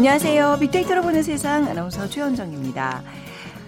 [0.00, 0.56] 안녕하세요.
[0.60, 3.02] 빅데이터로 보는 세상 아나운서 최현정입니다.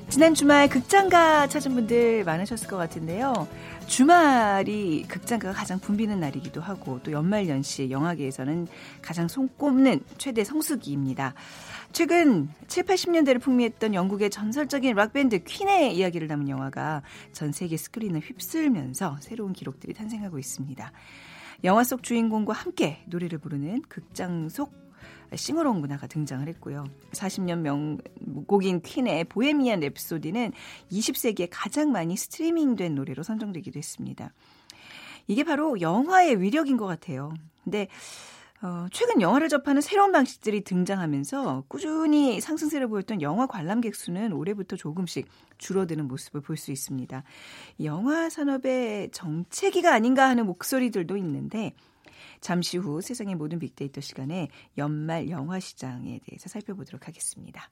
[0.09, 3.47] 지난 주말 극장가 찾은 분들 많으셨을 것 같은데요.
[3.87, 8.67] 주말이 극장가가 가장 붐비는 날이기도 하고 또 연말 연시 영화계에서는
[9.03, 11.35] 가장 손꼽는 최대 성수기입니다.
[11.93, 19.19] 최근 7, 80년대를 풍미했던 영국의 전설적인 락밴드 퀸의 이야기를 담은 영화가 전 세계 스크린을 휩쓸면서
[19.21, 20.93] 새로운 기록들이 탄생하고 있습니다.
[21.65, 24.82] 영화 속 주인공과 함께 노래를 부르는 극장 속
[25.37, 26.85] 싱어롱 문화가 등장을 했고요.
[27.13, 30.53] 40년 명곡인 퀸의 보헤미안 랩소디는
[30.91, 34.33] 20세기에 가장 많이 스트리밍된 노래로 선정되기도 했습니다.
[35.27, 37.33] 이게 바로 영화의 위력인 것 같아요.
[37.65, 37.89] 근데
[38.63, 45.27] 어, 최근 영화를 접하는 새로운 방식들이 등장하면서 꾸준히 상승세를 보였던 영화 관람객 수는 올해부터 조금씩
[45.59, 47.25] 줄어드는 모습을 볼 수 있습니다.
[47.83, 51.75] 영화 산업의 정체기가 아닌가 하는 목소리들도 있는데
[52.41, 57.71] 잠시 후 세상의 모든 빅데이터 시간에 연말 영화 시장에 대해서 살펴보도록 하겠습니다.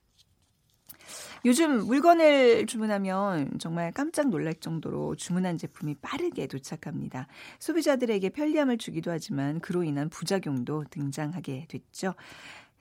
[1.45, 7.27] 요즘 물건을 주문하면 정말 깜짝 놀랄 정도로 주문한 제품이 빠르게 도착합니다.
[7.59, 12.15] 소비자들에게 편리함을 주기도 하지만 그로 인한 부작용도 등장하게 됐죠.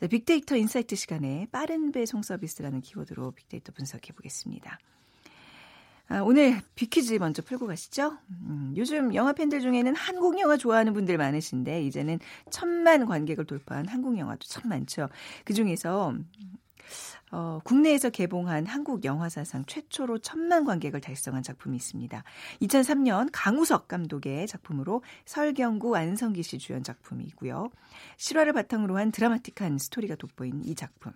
[0.09, 4.79] 빅데이터 insight 시간에 빠른 배송 서비스라는 키워드로 빅데이터 분석해 보겠습니다.
[6.09, 8.17] 아, 오늘 비키즈 먼저 풀고 가시죠.
[8.31, 14.17] 음, 요즘 영화 팬들 중에는 한국 영화 좋아하는 분들 많으신데 이제는 천만 관객을 돌파한 한국
[14.17, 15.09] 영화도 참 많죠.
[15.45, 16.15] 그 중에서
[17.31, 22.23] 어, 국내에서 개봉한 한국 영화 사상 최초로 천만 관객을 달성한 작품이 있습니다.
[22.63, 27.69] 2003년 강우석 감독의 작품으로 설경구 안성기 씨 주연 작품이고요.
[28.17, 31.13] 실화를 바탕으로 한 드라마틱한 스토리가 돋보인 이 작품.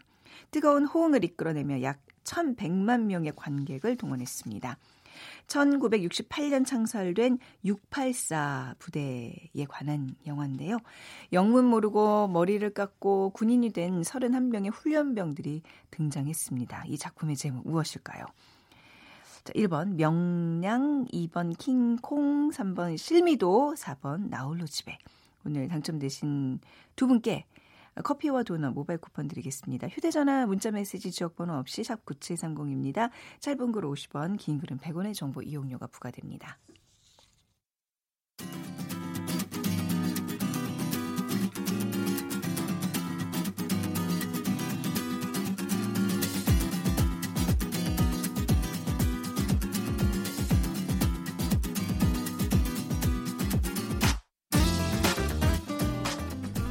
[0.52, 4.78] 뜨거운 호응을 이끌어내며 약 1,100만 명의 관객을 동원했습니다.
[5.48, 10.78] 1968년 창설된 684 부대에 관한 영화인데요.
[11.32, 15.62] 영문 모르고 머리를 깎고 군인이 된 31명의 훈련병들이
[15.92, 16.86] 등장했습니다.
[16.88, 18.26] 이 작품의 제목 무엇일까요?
[19.44, 24.98] 자, 1번 명량, 2번 킹콩, 3번 실미도, 4번 나홀로 집에.
[25.46, 26.60] 오늘 당첨되신
[26.96, 27.46] 두 분께
[28.02, 29.88] 커피와 도넛 모바일 쿠폰 드리겠습니다.
[29.88, 33.10] 휴대전화 문자메시지 지역번호 없이 샵 9730입니다.
[33.40, 36.60] 짧은 글 50원, 긴 글은 100원의 정보 이용료가 부과됩니다.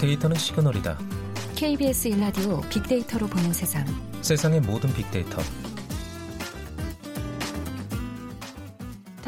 [0.03, 0.99] 데이터는 시그널이다.
[1.55, 3.87] KBS 일라디오 빅데이터로 보는 세상.
[4.21, 5.41] 세상의 모든 빅데이터.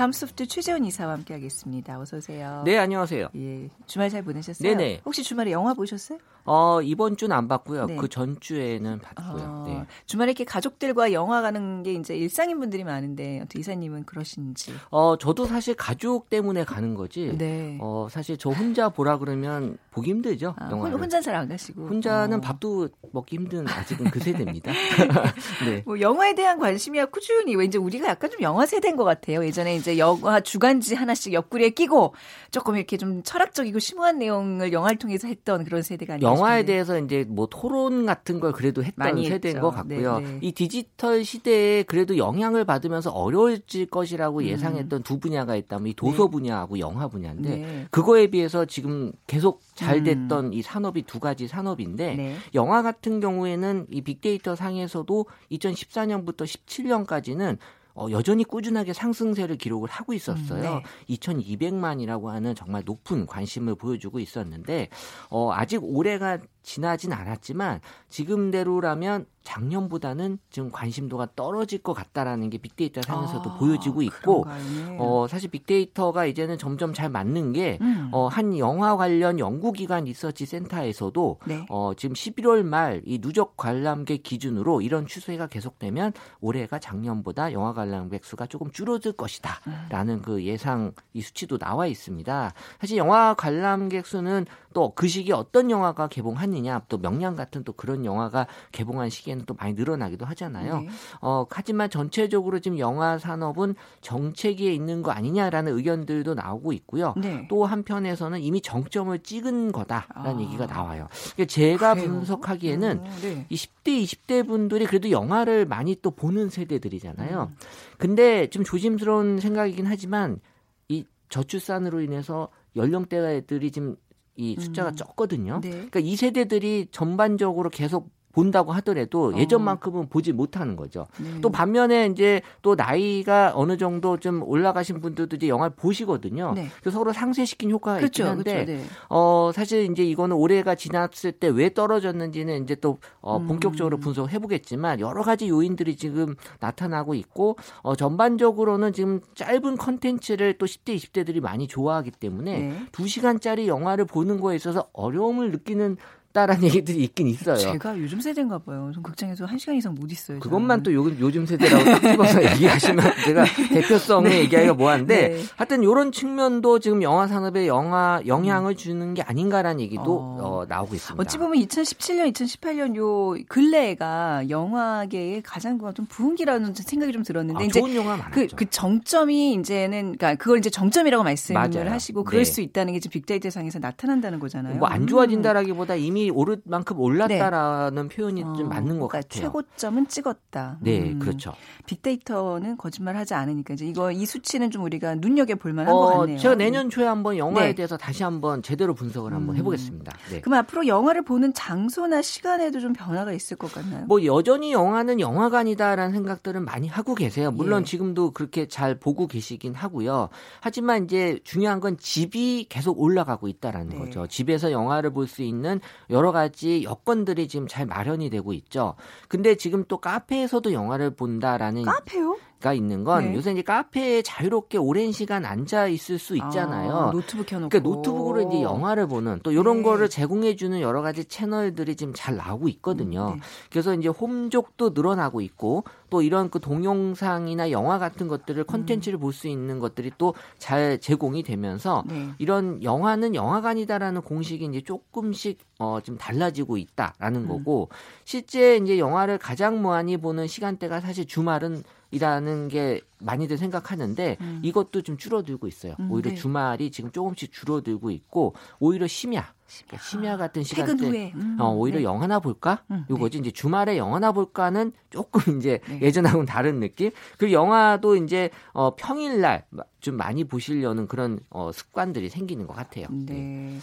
[0.04, 1.98] 다음 소프트 최재원 이사와 함께하겠습니다.
[1.98, 2.60] 어서 오세요.
[2.66, 3.28] 네, 안녕하세요.
[3.37, 4.69] 예, 주말 잘 보내셨어요?
[4.69, 5.00] 네네.
[5.06, 6.19] 혹시 주말에 영화 보셨어요?
[6.44, 7.87] 어, 이번 주는 안 봤고요.
[7.87, 7.97] 네.
[7.97, 9.42] 그 전주에는 봤고요.
[9.42, 9.87] 어, 네.
[10.04, 14.75] 주말에 이렇게 가족들과 영화 가는 게 이제 일상인 분들이 많은데 어떻게 이사님은 그러신지?
[14.91, 17.34] 어, 저도 사실 가족 때문에 가는 거지.
[17.38, 17.78] 네.
[17.81, 20.54] 어, 사실 저 혼자 보라 그러면 보기 힘들죠.
[20.59, 21.00] 아, 영화를.
[21.00, 22.41] 혼자 잘 안 가시고 혼자는 어.
[22.42, 24.71] 밥도 먹기 힘든 아직은 그 세대입니다.
[25.65, 25.82] 네.
[25.86, 29.42] 뭐 영화에 대한 관심이야 꾸준히 왠지 우리가 약간 좀 영화 세대인 것 같아요.
[29.42, 32.15] 예전에 이제 영화 주간지 하나씩 옆구리에 끼고
[32.50, 36.31] 조금 이렇게 좀 철학적이고 심오한 내용을 영화를 통해서 했던 그런 세대가 아니에요.
[36.31, 39.60] 영화에 대해서 이제 뭐 토론 같은 걸 그래도 했던 세대인 했죠.
[39.60, 40.21] 것 같고요.
[40.21, 40.38] 네, 네.
[40.41, 44.44] 이 디지털 시대에 그래도 영향을 받으면서 어려워질 것이라고 음.
[44.44, 47.87] 예상했던 두 분야가 있다면 이 도서 분야하고 영화 분야인데 네.
[47.91, 50.04] 그거에 비해서 지금 계속 잘 음.
[50.04, 52.37] 됐던 이 산업이 두 가지 산업인데 네.
[52.54, 57.59] 영화 같은 경우에는 이 빅데이터 상에서도 2014년부터 17년까지는
[57.94, 60.77] 어, 여전히 꾸준하게 상승세를 기록을 하고 있었어요.
[60.77, 64.89] 음, 2,200만이라고 하는 정말 높은 관심을 보여주고 있었는데
[65.30, 73.51] 어, 아직 올해가 지나진 않았지만 지금대로라면 작년보다는 지금 관심도가 떨어질 것 같다라는 게 빅데이터 상에서도
[73.51, 74.89] 아, 보여지고 있고 그런가요?
[74.89, 74.97] 네.
[74.99, 78.09] 어, 사실 빅데이터가 이제는 점점 잘 맞는 게 음.
[78.13, 81.66] 어, 한 영화 관련 연구기관 리서치 센터에서도 네.
[81.69, 88.25] 어, 지금 11월 말 이 누적 관람객 기준으로 이런 추세가 계속되면 올해가 작년보다 영화 관람객
[88.25, 92.55] 수가 조금 줄어들 것이다라는 그 예상 이 수치도 나와 있습니다.
[92.81, 97.72] 사실 영화 관람객 수는 또 그 시기에 어떤 영화가 개봉 하느냐 또 명량 같은 또
[97.72, 100.80] 그런 영화가 개봉한 시기에는 또 많이 늘어나기도 하잖아요.
[100.80, 100.89] 네.
[101.21, 107.15] 어, 하지만 전체적으로 지금 영화 산업은 정체기에 있는 거 아니냐라는 의견들도 나오고 있고요.
[107.16, 107.47] 네.
[107.48, 110.41] 또 한편에서는 이미 정점을 찍은 거다라는 아.
[110.41, 111.09] 얘기가 나와요.
[111.34, 112.09] 그러니까 제가 그래요?
[112.10, 113.47] 분석하기에는 어, 네.
[113.51, 117.51] 이 10대, 20대 분들이 그래도 영화를 많이 또 보는 세대들이잖아요.
[117.51, 117.56] 음.
[117.98, 120.41] 근데 좀 조심스러운 생각이긴 하지만
[120.89, 123.97] 이 저출산으로 인해서 연령대들이 지금
[124.36, 124.97] 이 숫자가 음.
[124.97, 125.60] 적거든요.
[125.63, 125.71] 네.
[125.71, 129.39] 그러니까 이 세대들이 전반적으로 계속 본다고 하더라도 어.
[129.39, 131.07] 예전만큼은 보지 못하는 거죠.
[131.19, 131.41] 네.
[131.41, 136.53] 또 반면에 이제 또 나이가 어느 정도 좀 올라가신 분들도 이제 영화를 보시거든요.
[136.54, 136.69] 네.
[136.81, 138.72] 그래서 서로 상쇄시킨 효과가 있긴 그렇죠, 한데 그렇죠.
[138.83, 138.89] 네.
[139.09, 143.47] 어 사실 이제 이거는 올해가 지났을 때 왜 떨어졌는지는 이제 또 어, 음.
[143.47, 150.66] 본격적으로 분석해 보겠지만 여러 가지 요인들이 지금 나타나고 있고 어 전반적으로는 지금 짧은 컨텐츠를 또
[150.66, 152.87] 10대 20대들이 많이 좋아하기 때문에 네.
[152.92, 155.97] 두 시간짜리 영화를 보는 거에 있어서 어려움을 느끼는
[156.34, 157.57] 다라는 얘기들이 있긴 있어요.
[157.57, 158.91] 제가 요즘 세대인가 봐요.
[158.92, 160.41] 전 극장에서 한 시간 이상 못 있어요.
[160.41, 160.83] 그것만 저는.
[160.83, 165.42] 또 요즘, 요즘 세대라고 딱 집어서 얘기하시면 제가 대표성에 얘기하기가 뭐한데 네.
[165.54, 170.39] 하여튼 이런 측면도 지금 영화 산업에 영화 영향을 주는 게 아닌가라는 얘기도 어.
[170.41, 171.22] 어, 나오고 있습니다.
[171.22, 177.78] 어찌 보면 2017년, 2018년 요 근래가 영화계의 가장 좀 부흥기라는 생각이 좀 들었는데 아, 이제
[177.78, 178.30] 좋은 영화 많았죠.
[178.33, 181.89] 그, 그 정점이 이제는 그러니까 그걸 이제 정점이라고 말씀을 맞아요.
[181.91, 182.51] 하시고 그럴 네.
[182.51, 184.78] 수 있다는 게 지금 빅데이터 상에서 나타난다는 거잖아요.
[184.78, 185.07] 뭐안 음.
[185.07, 189.42] 좋아진다라기보다 이미 오를 만큼 올랐다라는 표현이 좀 맞는 것 그러니까 같아요.
[189.42, 190.78] 최고점은 찍었다.
[190.80, 191.18] 네, 음.
[191.18, 191.53] 그렇죠.
[191.86, 196.38] 빅데이터는 거짓말하지 않으니까 이제 이거 이 수치는 좀 우리가 눈여겨 볼 만한 것 어, 같네요.
[196.38, 197.74] 제가 내년 초에 한번 영화에 네.
[197.74, 199.59] 대해서 다시 한번 제대로 분석을 한번 음.
[199.59, 200.12] 해보겠습니다.
[200.30, 200.41] 네.
[200.41, 204.06] 그럼 앞으로 영화를 보는 장소나 시간에도 좀 변화가 있을 것 같나요?
[204.06, 207.50] 뭐 여전히 영화는 영화관이다라는 생각들은 많이 하고 계세요.
[207.50, 207.84] 물론 예.
[207.84, 210.28] 지금도 그렇게 잘 보고 계시긴 하고요.
[210.60, 213.98] 하지만 이제 중요한 건 집이 계속 올라가고 있다라는 네.
[213.98, 214.27] 거죠.
[214.27, 215.80] 집에서 영화를 볼 수 있는
[216.15, 218.95] 여러 가지 여건들이 지금 잘 마련이 되고 있죠.
[219.28, 222.39] 근데 지금 또 카페에서도 영화를 본다라는 카페요?
[222.65, 223.34] 가 있는 건 네.
[223.34, 226.93] 요새 이제 카페에 자유롭게 오랜 시간 앉아 있을 수 있잖아요.
[226.93, 227.69] 아, 노트북 켜놓고.
[227.69, 229.83] 그러니까 노트북으로 이제 영화를 보는 또 이런 네.
[229.83, 233.33] 거를 제공해 주는 여러 가지 채널들이 지금 잘 나오고 있거든요.
[233.34, 233.41] 음, 네.
[233.71, 238.66] 그래서 이제 홈족도 늘어나고 있고 또 이런 그 동영상이나 영화 같은 것들을 음.
[238.66, 242.31] 컨텐츠를 볼수 있는 것들이 또 잘 제공이 되면서 네.
[242.39, 247.49] 이런 영화는 영화관이다라는 공식이 이제 조금씩 어 좀 달라지고 있다라는 음.
[247.49, 247.89] 거고
[248.25, 251.83] 실제 이제 영화를 가장 많이 보는 시간대가 사실 주말은
[252.15, 254.61] 이라는 게 많이들 생각하는데 음.
[254.63, 255.95] 이것도 좀 줄어들고 있어요.
[255.99, 256.37] 음, 오히려 네.
[256.37, 261.33] 주말이 지금 조금씩 줄어들고 있고 오히려 심야, 심야, 심야 같은 시간대 후에.
[261.35, 262.05] 음, 어, 오히려 네.
[262.05, 262.85] 영화나 볼까?
[262.90, 266.00] 음, 요거지 이제 주말에 영화나 볼까는 조금 이제 네.
[266.02, 267.11] 예전하고는 다른 느낌.
[267.38, 269.66] 그리고 영화도 이제 어, 평일날
[270.00, 273.07] 좀 많이 보시려는 그런 어, 습관들이 생기는 것 같아요.
[273.11, 273.78] 네.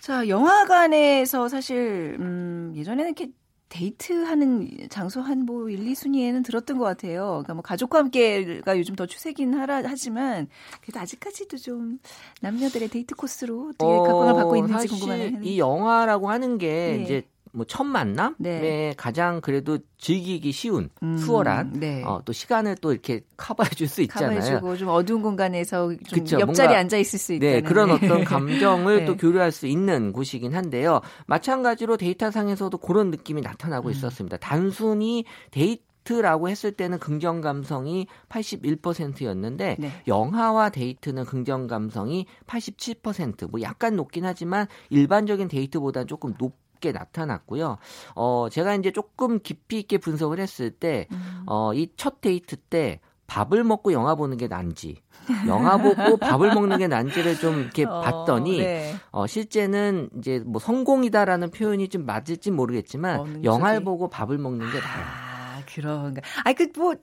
[0.00, 3.30] 자, 영화관에서 사실 음, 예전에는 이렇게
[3.72, 7.24] 데이트하는 장소 한 뭐 1, 2순위에는 들었던 것 같아요.
[7.42, 10.48] 그러니까 뭐 가족과 함께가 요즘 더 추세긴 하라 하지만
[10.82, 11.98] 그래도 아직까지도 좀
[12.42, 15.40] 남녀들의 데이트 코스로 어떻게 각광을 받고 있는지 어, 궁금하네요.
[15.42, 17.02] 이 영화라고 하는 게 네.
[17.02, 17.22] 이제
[17.54, 18.94] 뭐 첫 만남에 네.
[18.96, 22.02] 가장 그래도 즐기기 쉬운 음, 수월한 네.
[22.04, 24.38] 어, 또 시간을 또 이렇게 커버해 줄 수 있잖아요.
[24.40, 28.24] 가봐주고 좀 어두운 공간에서 좀 그쵸, 옆자리에 뭔가- 앉아 있을 수 있다는 네, 그런 어떤
[28.24, 29.04] 감정을 네.
[29.04, 31.00] 또 교류할 수 있는 곳이긴 한데요.
[31.26, 33.92] 마찬가지로 데이터 상에서도 그런 느낌이 나타나고 음.
[33.92, 34.38] 있었습니다.
[34.38, 39.92] 단순히 데이트라고 했을 때는 긍정 감성이 81%였는데 네.
[40.06, 47.78] 영화와 데이트는 긍정 감성이 87%뭐 약간 높긴 하지만 일반적인 데이트보다 조금 높 게 나타났고요.
[48.16, 51.44] 어, 제가 이제 조금 깊이 있게 분석을 했을 때 음.
[51.46, 55.00] 어, 이 첫 데이트 때 밥을 먹고 영화 보는 게 난지,
[55.46, 58.94] 영화 보고 밥을 먹는 게 난지를 좀 이렇게 어, 봤더니, 네.
[59.12, 63.84] 어, 실제는 이제 뭐 성공이다라는 표현이 좀 맞을지 모르겠지만, 영화를?
[63.84, 65.31] 보고 밥을 먹는 게 나아요.
[65.72, 66.20] 아, 그런가.
[66.44, 66.94] 아니, 그, 뭐,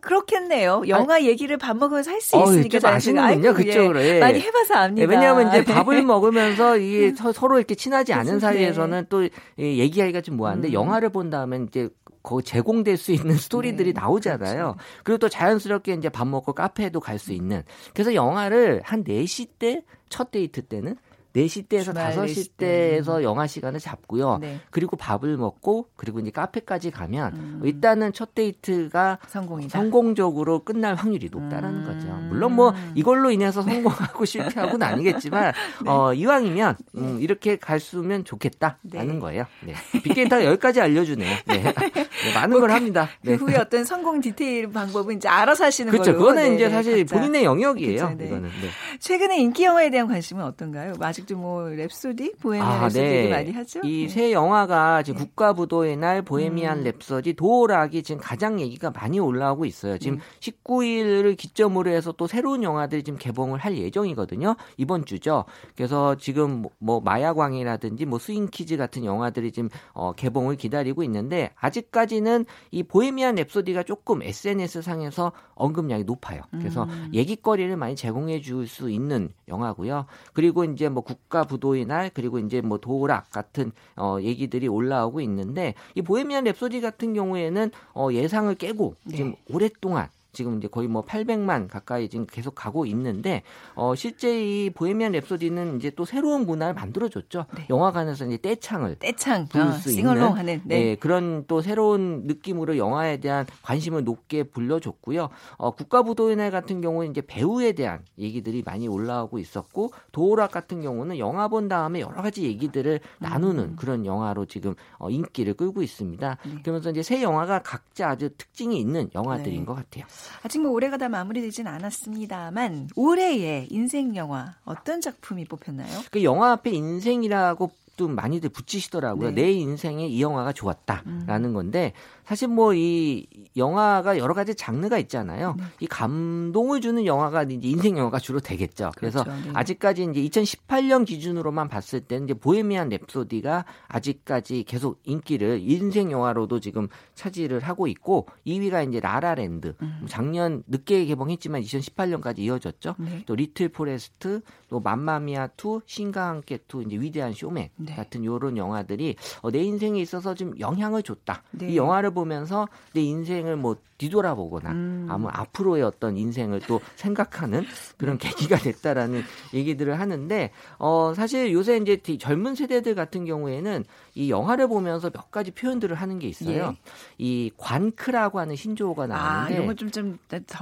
[0.00, 0.82] 그렇겠네요.
[0.88, 2.78] 영화 얘기를 밥 먹으면서 할 수 있으니까.
[2.78, 2.90] 좀.
[2.90, 3.52] 아시는군요, 예.
[3.52, 4.02] 그쪽으로.
[4.02, 4.18] 예.
[4.20, 5.06] 많이 해봐서 압니다.
[5.06, 5.72] 네, 왜냐하면 이제 네.
[5.72, 10.72] 밥을 먹으면서 이게 서- 서로 이렇게 친하지 않은 사이에서는 또 이- 얘기하기가 좀 뭐한데 음.
[10.72, 11.88] 영화를 본 다음에 이제
[12.22, 14.74] 거 제공될 수 있는 스토리들이 네, 나오잖아요.
[14.74, 14.76] 그렇죠.
[15.04, 17.62] 그리고 또 자연스럽게 이제 밥 먹고 카페에도 갈 수 있는.
[17.94, 20.96] 그래서 영화를 한 4시 때 첫 데이트 때는
[21.34, 22.66] 4시 때에서 주말 5시 4시 때.
[22.66, 24.38] 때에서 영화 시간을 잡고요.
[24.38, 24.60] 네.
[24.70, 27.60] 그리고 밥을 먹고 그리고 이제 카페까지 가면 음.
[27.64, 29.78] 일단은 첫 데이트가 성공이다.
[29.78, 31.86] 성공적으로 끝날 확률이 높다라는 음.
[31.86, 32.08] 거죠.
[32.28, 35.52] 물론 뭐 이걸로 인해서 성공하고 실패하고는 아니겠지만
[35.86, 39.18] 어, 이왕이면 음, 이렇게 갈 수면 좋겠다라는 네.
[39.18, 39.44] 거예요.
[39.64, 39.74] 네.
[40.02, 41.36] 빅데이터가 여기까지 알려주네요.
[41.46, 41.62] 네.
[41.62, 43.08] 네, 많은 걸 합니다.
[43.22, 43.34] 그 네.
[43.36, 46.12] 후에 어떤 성공 디테일 방법은 이제 알아서 하시는 그렇죠.
[46.12, 46.18] 걸로.
[46.24, 47.16] 그거는 네, 이제 네, 사실 각자.
[47.16, 48.14] 본인의 영역이에요.
[48.16, 48.26] 네.
[48.26, 48.42] 이거는.
[48.48, 48.68] 네.
[48.98, 50.94] 최근에 인기 영화에 대한 관심은 어떤가요?
[50.98, 53.28] 뭐아 직도 뭐 랩소디, 보헤미안 아, 랩소디 네.
[53.28, 53.80] 많이 하죠.
[53.82, 54.08] 이 네.
[54.08, 56.84] 새 영화가 지금 국가부도의 날, 보헤미안 음.
[56.84, 59.98] 랩소디, 도어락이 지금 가장 얘기가 많이 올라오고 있어요.
[59.98, 60.22] 지금 네.
[60.40, 64.54] 19일을 기점으로 해서 또 새로운 영화들이 지금 개봉을 할 예정이거든요.
[64.76, 65.44] 이번 주죠.
[65.76, 72.44] 그래서 지금 뭐- 뭐 마약왕이라든지 뭐 스윙키즈 같은 영화들이 지금 어, 개봉을 기다리고 있는데 아직까지는
[72.70, 76.42] 이 보헤미안 랩소디가 조금 SNS 상에서 언급량이 높아요.
[76.52, 77.10] 그래서 음.
[77.12, 80.04] 얘기거리를 많이 제공해 줄 수 있는 영화고요.
[80.34, 85.74] 그리고 이제 뭐 국가 부도의 날 그리고 이제 뭐 도락 같은 어 얘기들이 올라오고 있는데
[85.94, 89.42] 이 보헤미안 랩소디 같은 경우에는 어 예상을 깨고 지금 네.
[89.50, 90.08] 오랫동안
[90.38, 93.42] 지금 이제 거의 뭐 800만 가까이 지금 계속 가고 있는데
[93.74, 97.46] 어 실제 이 보헤미안 랩소디는 이제 또 새로운 문화를 만들어줬죠.
[97.56, 97.66] 네.
[97.68, 100.90] 영화관에서 이제 떼창을 떼창 부를 어, 수 있는 하는 네.
[100.90, 105.28] 예, 그런 또 새로운 느낌으로 영화에 대한 관심을 높게 불러줬고요.
[105.56, 111.18] 어, 국가부도의 날 같은 경우는 이제 배우에 대한 얘기들이 많이 올라오고 있었고 도우락 같은 경우는
[111.18, 116.36] 영화 본 다음에 여러 가지 얘기들을 나누는 그런 영화로 지금 어, 인기를 끌고 있습니다.
[116.44, 116.62] 네.
[116.62, 119.64] 그러면서 이제 새 영화가 각자 아주 특징이 있는 영화들인 네.
[119.64, 120.04] 것 같아요.
[120.42, 126.00] 아직 뭐 올해가 다 마무리되진 않았습니다만 올해의 인생 영화 어떤 작품이 뽑혔나요?
[126.10, 129.30] 그 영화 앞에 인생이라고 또 많이들 붙이시더라고요.
[129.30, 129.42] 네.
[129.42, 131.92] 내 인생에 이 영화가 좋았다라는 건데
[132.28, 135.56] 사실 뭐 이 영화가 여러 가지 장르가 있잖아요.
[135.58, 135.64] 네.
[135.80, 138.92] 이 감동을 주는 영화가 이제 인생 영화가 주로 되겠죠.
[138.96, 139.42] 그래서 그렇죠.
[139.42, 139.50] 네.
[139.54, 146.88] 아직까지 이제 2018년 기준으로만 봤을 때는 이제 보헤미안 랩소디가 아직까지 계속 인기를 인생 영화로도 지금
[147.14, 149.74] 차지를 하고 있고 2위가 이제 라라랜드.
[149.82, 149.96] 음.
[150.00, 152.94] 뭐 작년 늦게 개봉했지만 2018년까지 이어졌죠.
[152.98, 153.24] 네.
[153.26, 157.94] 또 리틀 포레스트, 또 맘마미아 2, 신과 함께 2, 이제 위대한 쇼맨 네.
[157.94, 161.42] 같은 요런 영화들이 어, 내 인생에 있어서 좀 영향을 줬다.
[161.52, 161.68] 네.
[161.72, 165.06] 이 영화를 보면서 내 인생을 뭐 뒤돌아보거나 음.
[165.10, 167.64] 아무 앞으로의 어떤 인생을 또 생각하는
[167.96, 169.22] 그런 계기가 됐다라는
[169.52, 173.84] 얘기들을 하는데 어 사실 요새 이제 이 젊은 세대들 같은 경우에는
[174.18, 176.74] 이 영화를 보면서 몇 가지 표현들을 하는 게 있어요.
[177.18, 180.18] 이 관크라고 하는 신조어가 아, 나오는데 이런 거좀좀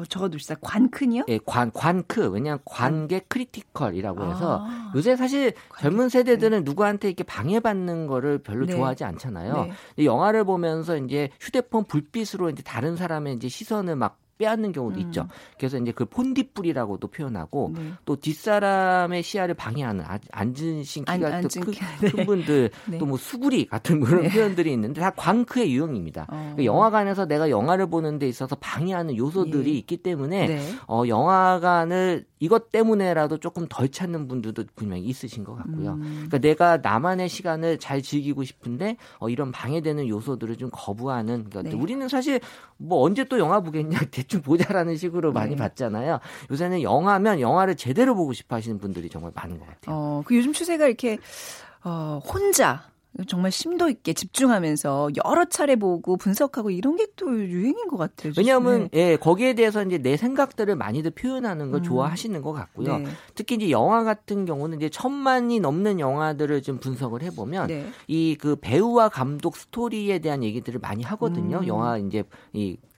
[0.08, 0.56] 적어둡시다.
[0.60, 1.22] 관크요?
[1.28, 4.92] 예, 관 관크 왜냐하면 관객 critical이라고 해서 아.
[4.94, 8.74] 요새 사실 젊은 세대들은 누구한테 이렇게 방해받는 거를 별로 네.
[8.74, 9.54] 좋아하지 않잖아요.
[9.54, 9.72] 네.
[9.96, 15.06] 이 영화를 보면서 이제 휴대폰 불빛으로 이제 다른 사람의 이제 시선을 막 빼앗는 경우도 음.
[15.06, 15.26] 있죠.
[15.58, 17.92] 그래서 이제 그 폰딧불이라고도 표현하고 네.
[18.04, 22.98] 또 뒷사람의 시야를 방해하는 아- 앉으신 키가 안- 또 큰, 키- 큰 분들 네.
[22.98, 24.28] 또뭐 수구리 같은 그런 네.
[24.30, 26.26] 표현들이 있는데 다 관크의 유형입니다.
[26.30, 26.54] 어.
[26.56, 29.78] 그 영화관에서 내가 영화를 보는 데 있어서 방해하는 요소들이 예.
[29.78, 30.60] 있기 때문에 네.
[30.86, 35.92] 어, 영화관을 이것 때문에라도 조금 덜 찾는 분들도 분명히 있으신 것 같고요.
[35.94, 36.26] 음.
[36.28, 41.44] 그러니까 내가 나만의 시간을 잘 즐기고 싶은데 어, 이런 방해되는 요소들을 좀 거부하는.
[41.48, 41.74] 그러니까 네.
[41.82, 42.40] 우리는 사실
[42.76, 45.56] 뭐 언제 또 영화 보겠냐 대충 보자라는 식으로 많이 네.
[45.56, 46.18] 봤잖아요.
[46.50, 49.94] 요새는 영화면 영화를 제대로 보고 싶어 하시는 분들이 정말 많은 것 같아요.
[49.96, 51.18] 어, 그 요즘 추세가 이렇게
[51.84, 52.82] 어, 혼자
[53.28, 58.34] 정말 심도 있게 집중하면서 여러 차례 보고 분석하고 이런 게 또 유행인 것 같아요.
[58.36, 59.12] 왜냐하면 네.
[59.12, 61.82] 예 거기에 대해서 이제 내 생각들을 많이들 표현하는 걸 음.
[61.82, 62.98] 좋아하시는 것 같고요.
[62.98, 63.06] 네.
[63.34, 67.86] 특히 이제 영화 같은 경우는 이제 천만이 넘는 영화들을 좀 분석을 해보면 네.
[68.06, 71.60] 이그 배우와 감독 스토리에 대한 얘기들을 많이 하거든요.
[71.60, 71.66] 음.
[71.68, 72.95] 영화 이제 이 과-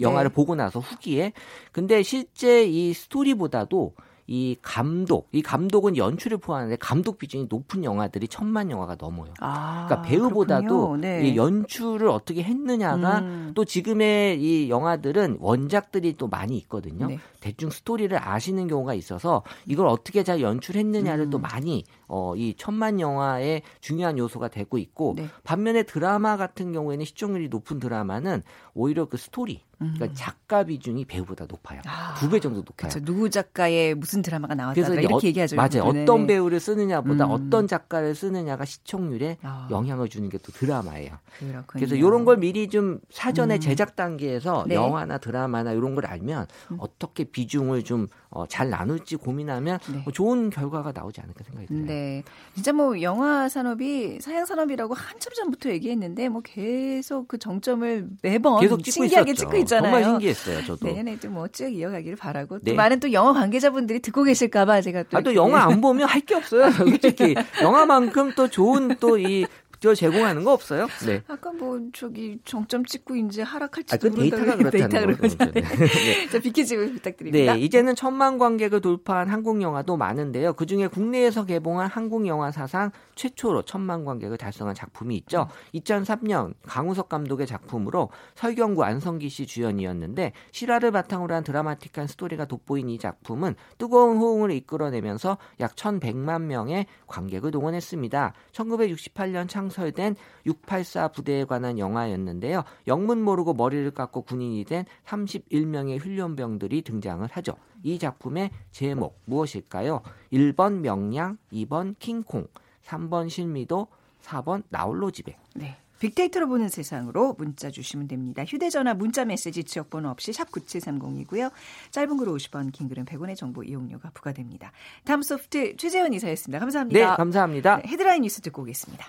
[0.00, 0.34] 영화를 네.
[0.34, 1.32] 보고 나서 후기에.
[1.72, 3.94] 근데 실제 이 스토리보다도
[4.28, 9.32] 이 감독, 이 감독은 연출을 포함하는데 감독 비중이 높은 영화들이 천만 영화가 넘어요.
[9.40, 10.96] 아, 그러니까 배우보다도.
[10.96, 11.28] 네.
[11.28, 13.52] 이 연출을 어떻게 했느냐가 음.
[13.54, 17.06] 또 지금의 이 영화들은 원작들이 또 많이 있거든요.
[17.06, 17.20] 네.
[17.40, 21.30] 대충 스토리를 아시는 경우가 있어서 이걸 어떻게 잘 연출했느냐를 음.
[21.30, 25.28] 또 많이 어, 이 천만 영화의 중요한 요소가 되고 있고 네.
[25.44, 28.42] 반면에 드라마 같은 경우에는 시청률이 높은 드라마는
[28.74, 31.80] 오히려 그 스토리, 그러니까 작가 비중이 배우보다 높아요.
[31.84, 31.88] 음.
[31.90, 32.88] 아, 두배 정도 높아요.
[32.90, 33.00] 그렇죠.
[33.04, 35.56] 누구 작가의 무슨 드라마가 나왔다 이렇게 어- 얘기하죠.
[35.56, 35.92] 맞아요.
[35.92, 36.34] 네, 어떤 네.
[36.34, 37.30] 배우를 쓰느냐보다 음.
[37.32, 39.68] 어떤 작가를 쓰느냐가 시청률에 아.
[39.70, 41.16] 영향을 주는 게 또 드라마예요.
[41.38, 41.64] 그렇군요.
[41.66, 43.60] 그래서 이런 걸 미리 좀 사전에 음.
[43.60, 44.74] 제작 단계에서 네.
[44.76, 46.46] 영화나 드라마나 이런 걸 알면
[46.78, 48.06] 어떻게 비중을 좀
[48.48, 50.00] 잘 나눌지 고민하면 네.
[50.04, 51.86] 뭐 좋은 결과가 나오지 않을까 생각이 들어요.
[51.86, 52.22] 네.
[52.54, 58.82] 진짜 뭐 영화 산업이 사양 산업이라고 한참 전부터 얘기했는데 뭐 계속 그 정점을 매번 계속
[58.82, 59.44] 찍고 신기하게 있었죠.
[59.46, 59.90] 찍고 있잖아요.
[59.92, 60.86] 정말 신기했어요, 저도.
[60.86, 62.72] 내년에도 뭐쭉 이어가기를 바라고 네.
[62.72, 66.06] 또 많은 또 영화 관계자분들이 듣고 계실까 봐 제가 또 아, 또 영화 안 보면
[66.08, 66.70] 할 게 없어요.
[66.72, 69.46] 솔직히 영화만큼 또 좋은 또 이
[69.80, 70.86] 저 제공하는 거 없어요?
[71.06, 71.22] 네.
[71.28, 75.36] 아까 뭐 저기 정점 찍고 이제 하락할지도 아, 그 데이터가 그렇다는 데이터가 거죠.
[75.36, 75.52] 그러잖아요.
[75.52, 76.28] 네.
[76.30, 77.54] 자, 빅퀴즈 부탁드립니다.
[77.54, 80.54] 네, 이제는 천만 관객을 돌파한 한국 영화도 많은데요.
[80.54, 85.48] 그 중에 국내에서 개봉한 한국 영화 사상 최초로 천만 관객을 달성한 작품이 있죠.
[85.74, 92.98] 2003년 강우석 감독의 작품으로 설경구 안성기 씨 주연이었는데 실화를 바탕으로 한 드라마틱한 스토리가 돋보인 이
[92.98, 98.32] 작품은 뜨거운 호응을 이끌어내면서 약 1,100만 명의 관객을 동원했습니다.
[98.52, 102.64] 1968년 창 설된 684 부대에 관한 영화였는데요.
[102.86, 107.54] 영문 모르고 머리를 깎고 군인이 된 31명의 훈련병들이 등장을 하죠.
[107.82, 110.02] 이 작품의 제목 무엇일까요?
[110.32, 112.46] 1번 명량, 2번 킹콩,
[112.84, 113.88] 3번 실미도,
[114.22, 115.36] 4번 나홀로 집에.
[115.54, 115.76] 네.
[115.98, 118.44] 빅데이터로 보는 세상으로 문자 주시면 됩니다.
[118.44, 121.50] 휴대전화 문자 메시지 지역번호 없이 샵 9730이고요.
[121.90, 124.72] 짧은 글 50원, 긴 글은 100원의 정보 이용료가 부과됩니다.
[125.04, 126.58] 다음 소프트 최재원 이사였습니다.
[126.58, 126.98] 감사합니다.
[126.98, 127.76] 네, 감사합니다.
[127.78, 129.06] 네, 헤드라인 뉴스 듣고 오겠습니다.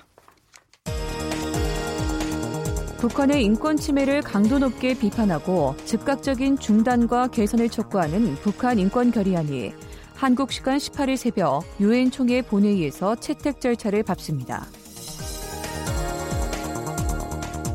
[2.97, 9.71] 북한의 인권 침해를 강도 높게 비판하고 즉각적인 중단과 개선을 촉구하는 북한 인권 결의안이
[10.15, 14.65] 한국 시간 18일 새벽 유엔 총회 본회의에서 채택 절차를 밟습니다.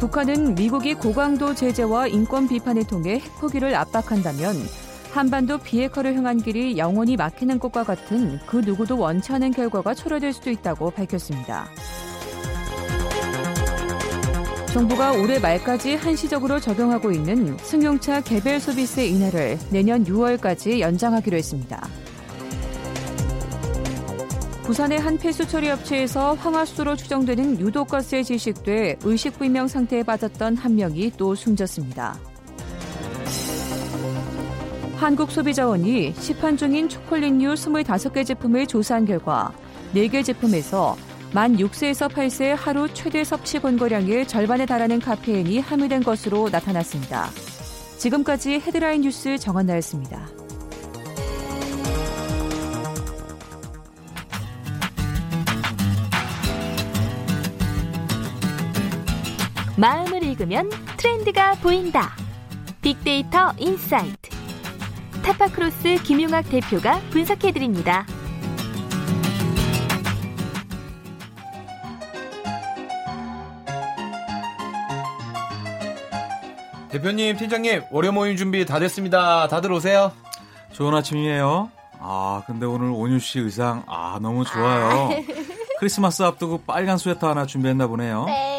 [0.00, 4.56] 북한은 미국이 고강도 제재와 인권 비판을 통해 핵포기를 압박한다면
[5.12, 10.50] 한반도 비핵화를 향한 길이 영원히 막히는 것과 같은 그 누구도 원치 않은 결과가 초래될 수도
[10.50, 11.68] 있다고 밝혔습니다.
[14.72, 21.86] 정부가 올해 말까지 한시적으로 적용하고 있는 승용차 개별 소비세 인하를 내년 6월까지 연장하기로 했습니다.
[24.62, 31.34] 부산의 한 폐수 처리 업체에서 황화수로 추정되는 유독가스에 질식돼 의식불명 상태에 빠졌던 한 명이 또
[31.34, 32.18] 숨졌습니다.
[34.96, 39.52] 한국소비자원이 시판 중인 초콜릿류 25개 제품을 조사한 결과
[39.94, 40.96] 4개 제품에서
[41.34, 47.30] 만 6세에서 8세 하루 최대 섭취 권고량의 절반에 달하는 카페인이 함유된 것으로 나타났습니다.
[47.96, 50.28] 지금까지 헤드라인 뉴스 정한나였습니다.
[59.78, 62.14] 마음을 읽으면 트렌드가 보인다.
[62.82, 64.30] 빅데이터 insight.
[65.22, 68.04] 타파크로스 김용학 대표가 분석해드립니다.
[76.92, 79.48] 대표님, 팀장님, 월요 모임 준비 다 됐습니다.
[79.48, 80.12] 다들 오세요.
[80.72, 81.70] 좋은 아침이에요.
[81.98, 85.08] 아, 근데 오늘 온유 씨 의상, 아, 너무 좋아요.
[85.78, 88.24] 크리스마스 앞두고 빨간 스웨터 하나 준비했나 보네요.
[88.26, 88.51] 네.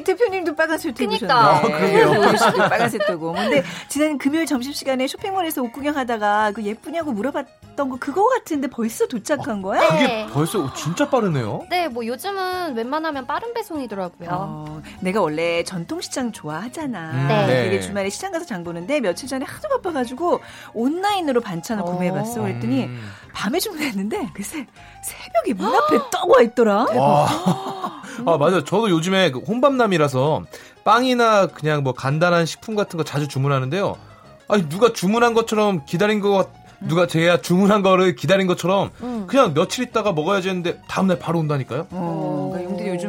[0.00, 1.58] 아, 뭐 우리 대표님도 빨간색 입고 그니까.
[1.58, 2.36] 어, 그러게요.
[2.36, 3.32] 씨도 빨간색 뜨고.
[3.32, 9.62] 근데 지난 금요일 점심시간에 쇼핑몰에서 옷 구경하다가 그 예쁘냐고 물어봤던 거 그거 같은데 벌써 도착한
[9.62, 9.80] 거야?
[9.88, 10.26] 그게 네.
[10.32, 11.66] 벌써 진짜 빠르네요.
[11.70, 14.28] 네, 뭐 요즘은 웬만하면 빠른 배송이더라고요.
[14.30, 17.10] 어, 내가 원래 전통시장 좋아하잖아.
[17.12, 17.46] 음, 네.
[17.46, 20.40] 되게 주말에 시장 가서 장 보는데 며칠 전에 하도 바빠가지고
[20.74, 22.42] 온라인으로 반찬을 구매해봤어.
[22.42, 23.10] 그랬더니 음.
[23.32, 24.66] 밤에 주문했는데 글쎄
[25.04, 26.84] 새벽에 문 앞에 떡 와 있더라.
[26.94, 27.28] 와.
[28.26, 28.64] 아, 맞아요.
[28.64, 30.42] 저도 요즘에 그 혼밥남이라서
[30.84, 33.96] 빵이나 그냥 뭐 간단한 식품 같은 거 자주 주문하는데요.
[34.48, 39.24] 아니, 누가 주문한 것처럼 기다린 거, 누가 제가 주문한 거를 기다린 것처럼 음.
[39.26, 41.86] 그냥 며칠 있다가 먹어야지 했는데 다음날 바로 온다니까요?
[41.90, 42.39] 어, 그러니까 용들이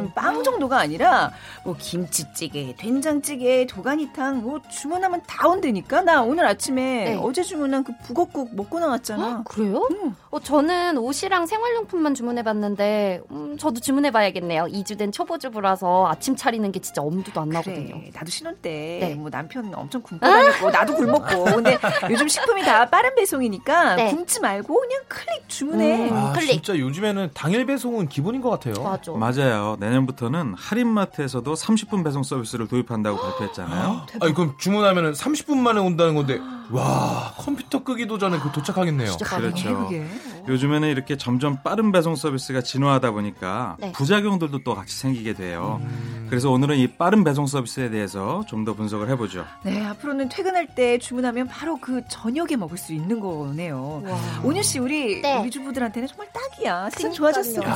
[0.02, 1.30] 요즘 빵 정도가 아니라
[1.64, 6.02] 뭐 김치찌개, 된장찌개, 도가니탕 뭐 주문하면 다 온다니까.
[6.02, 7.20] 나 오늘 아침에 네.
[7.20, 9.40] 어제 주문한 그 북엇국 먹고 나왔잖아.
[9.40, 9.86] 어, 그래요?
[9.90, 10.16] 음.
[10.30, 14.64] 어, 저는 옷이랑 생활용품만 주문해봤는데, 음, 저도 주문해봐야겠네요.
[14.64, 17.94] 2주 된 초보주부라서 아침 차리는 게 진짜 엄두도 안 나거든요.
[18.00, 19.14] 그래, 나도 신혼 때 네.
[19.14, 21.78] 뭐 남편 엄청 굶고 다녔고 나도 굶었고 근데
[22.10, 24.10] 요즘 식품이 다 빠른 배송이니까 네.
[24.10, 26.10] 굶지 말고 그냥 클릭 주문해.
[26.10, 26.16] 음.
[26.16, 26.52] 아, 클릭.
[26.52, 28.74] 진짜 요즘에는 당일 배송은 기본인 것 같아요.
[28.82, 29.12] 맞아.
[29.12, 29.76] 맞아요.
[29.78, 34.06] 내년 부터는 할인마트에서도 30분 배송 서비스를 도입한다고 발표했잖아요.
[34.20, 36.40] 아니, 그럼 주문하면 30분 만에 온다는 건데,
[36.72, 39.16] 와, 컴퓨터 끄기도 전에 그 도착하겠네요.
[39.18, 39.84] 그렇죠.
[39.84, 40.04] 그게.
[40.48, 43.92] 요즘에는 이렇게 점점 빠른 배송 서비스가 진화하다 보니까 네.
[43.92, 45.80] 부작용들도 또 같이 생기게 돼요.
[45.82, 46.26] 음.
[46.28, 49.44] 그래서 오늘은 이 빠른 배송 서비스에 대해서 좀 더 분석을 해보죠.
[49.64, 54.02] 네 앞으로는 퇴근할 때 주문하면 바로 그 저녁에 먹을 수 있는 거네요.
[54.06, 54.18] 와.
[54.44, 55.40] 온유 씨 우리 네.
[55.40, 56.90] 우리 주부들한테는 정말 딱이야.
[56.90, 57.12] 세상.
[57.12, 57.60] 좋아졌어.
[57.60, 57.70] 그치?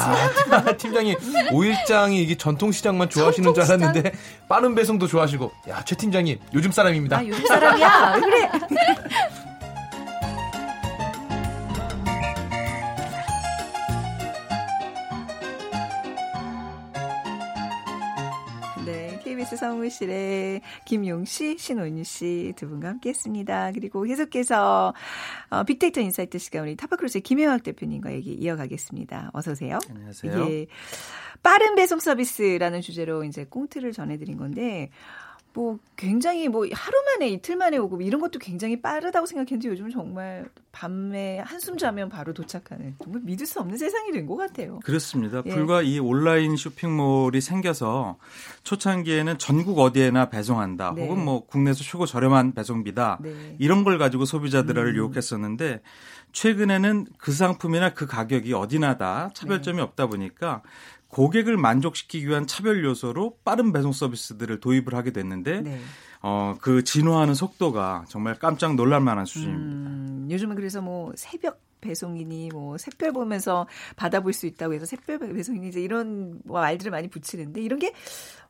[0.53, 1.17] 아, 팀장님
[1.53, 4.13] 오일장이 이게 전통 시장만 좋아하시는 줄 알았는데
[4.49, 7.19] 빠른 배송도 좋아하시고 야 최 팀장님 요즘 사람입니다.
[7.19, 8.15] 아 요즘 사람이야.
[8.15, 8.51] 왜 그래?
[18.85, 23.73] 네, KBS 성우실의 김용 씨, 신원유 씨 두 분과 함께했습니다.
[23.73, 24.95] 그리고 계속해서
[25.51, 29.31] 어, 빅데이터 인사이트 시간 우리 타파크로스의 김용학 대표님과 얘기 이어가겠습니다.
[29.33, 29.81] 어서 오세요.
[29.91, 30.45] 안녕하세요.
[30.45, 30.67] 이게
[31.43, 34.91] 빠른 배송 서비스라는 주제로 이제 꽁트를 전해드린 건데
[35.57, 39.87] 뭐 굉장히 뭐 하루 만에 이틀 만에 오고 뭐 이런 것도 굉장히 빠르다고 생각했는데 요즘
[39.87, 44.81] 은 정말 밤에 한숨 자면 바로 도착하는 정말 믿을 수 없는 세상이 된 것 같아요.
[44.85, 45.43] 그렇습니다.
[45.47, 45.55] 예.
[45.55, 48.19] 불과 이 온라인 쇼핑몰이 생겨서
[48.65, 50.93] 초창기에는 전국 어디에나 배송한다.
[50.95, 51.07] 네.
[51.07, 53.21] 혹은 뭐 국내에서 최고 저렴한 배송비다.
[53.23, 53.57] 네.
[53.59, 54.95] 이런 걸 가지고 소비자들을 음.
[54.97, 55.81] 유혹했었는데
[56.33, 59.35] 최근에는 그 상품이나 그 가격이 어디나 다 네.
[59.41, 60.61] 차별점이 없다 보니까
[61.09, 65.81] 고객을 만족시키기 위한 차별 요소로 빠른 배송 서비스들을 도입을 하게 됐는데 네.
[66.23, 69.91] 어, 그 진화하는 속도가 정말 깜짝 놀랄 만한 수준입니다.
[69.91, 73.67] 음, 요즘은 그래서 뭐 새벽 배송이니 뭐 샛별 보면서
[73.97, 77.93] 받아볼 수 있다고 해서 샛별 배송이니 이제 이런 뭐 말들을 많이 붙이는데 이런 게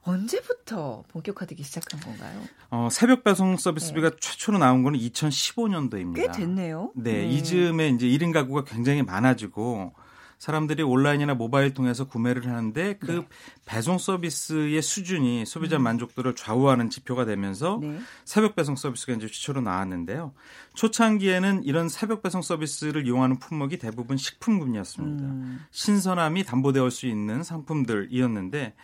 [0.03, 2.41] 언제부터 본격화되기 시작한 건가요?
[2.71, 4.17] 어, 새벽 배송 서비스비가 네.
[4.21, 6.15] 최초로 나온 거는 2015년도입니다.
[6.15, 6.93] 꽤 됐네요.
[6.95, 7.29] 네, 네.
[7.29, 9.93] 이즈음에 이제 1인 가구가 굉장히 많아지고
[10.39, 13.29] 사람들이 온라인이나 모바일 통해서 구매를 하는데 그 네.
[13.65, 15.83] 배송 서비스의 수준이 소비자 음.
[15.83, 17.99] 만족도를 좌우하는 지표가 되면서 네.
[18.25, 20.35] 새벽 배송 서비스가 이제 최초로 나왔는데요.
[20.75, 25.25] 초창기에는 이런 새벽 배송 서비스를 이용하는 품목이 대부분 식품군이었습니다.
[25.25, 25.61] 음.
[25.71, 28.75] 신선함이 담보되어 수 있는 상품들이었는데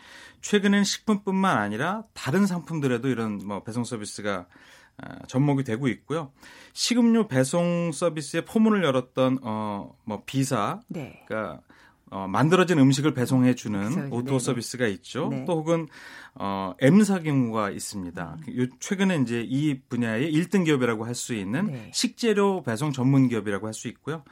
[0.40, 4.46] 최근엔 식품뿐만 아니라 다른 상품들에도 이런 뭐 배송 서비스가 아,
[5.26, 6.30] 접목이 되고 있고요.
[6.74, 11.22] 식음료 배송 서비스의 포문을 열었던 어 뭐 B사, 네.
[11.26, 11.60] 그러니까
[12.10, 15.28] 어, 만들어진 음식을 배송해 주는 O2O 서비스가 있죠.
[15.28, 15.44] 네.
[15.46, 15.88] 또 혹은
[16.34, 18.36] 어, M사 경우가 있습니다.
[18.48, 18.68] 음.
[18.80, 21.90] 최근에 이제 이 분야의 1등 기업이라고 할 수 있는 네.
[21.94, 24.24] 식재료 배송 전문 기업이라고 할 수 있고요.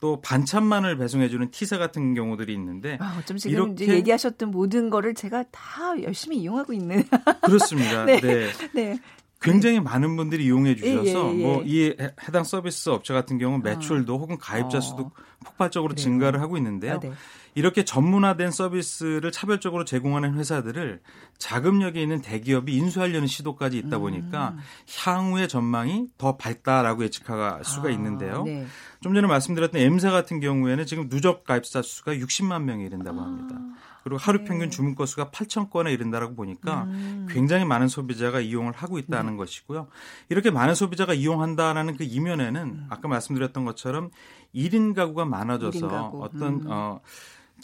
[0.00, 5.44] 또 반찬만을 배송해주는 T사 같은 경우들이 있는데 아, 어쩜 지금 이렇게 얘기하셨던 모든 거를 제가
[5.50, 5.60] 다
[6.02, 7.02] 열심히 이용하고 있는
[7.42, 8.04] 그렇습니다.
[8.06, 8.20] 네.
[8.20, 8.50] 네.
[8.74, 8.98] 네.
[9.40, 11.42] 굉장히 많은 분들이 이용해 주셔서 예, 예, 예.
[11.42, 13.74] 뭐이 해당 서비스 업체 같은 경우 는 아.
[13.74, 14.18] 매출도 어.
[14.18, 15.12] 혹은 가입자 수도 어.
[15.44, 16.02] 폭발적으로 네.
[16.02, 16.94] 증가를 하고 있는데요.
[16.94, 17.12] 아, 네.
[17.54, 21.00] 이렇게 전문화된 서비스를 차별적으로 제공하는 회사들을
[21.38, 24.58] 자금력이 있는 대기업이 인수하려는 시도까지 있다 보니까 음.
[24.98, 28.44] 향후의 전망이 더 밝다라고 예측할 수가 아, 있는데요.
[28.44, 28.66] 네.
[29.00, 33.56] 좀 전에 말씀드렸던 M사 같은 경우에는 지금 누적 가입자 수가 60만 명이 이른다고 합니다.
[33.58, 33.74] 아.
[34.04, 34.44] 그리고 하루 네.
[34.44, 37.26] 평균 주문 건수가 8천 건에 이른다라고 보니까 음.
[37.30, 39.38] 굉장히 많은 소비자가 이용을 하고 있다는 네.
[39.38, 39.88] 것이고요.
[40.28, 42.86] 이렇게 많은 소비자가 이용한다라는 그 이면에는 음.
[42.90, 44.10] 아까 말씀드렸던 것처럼
[44.54, 46.22] 1인 가구가 많아져서 1인 가구.
[46.22, 46.66] 어떤 음.
[46.68, 47.00] 어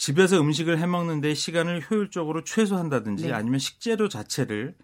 [0.01, 3.33] 집에서 음식을 해 먹는데 시간을 효율적으로 최소한다든지 네.
[3.33, 4.83] 아니면 식재료 자체를 어,